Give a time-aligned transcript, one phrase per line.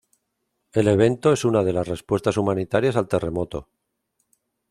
[0.73, 3.69] El evento es una de las respuestas humanitarias al terremoto.